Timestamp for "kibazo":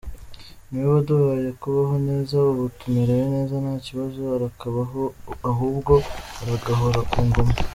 3.85-4.19